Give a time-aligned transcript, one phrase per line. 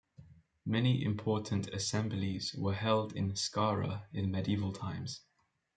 [0.65, 5.21] Many important assemblies were held in Skara in medieval times.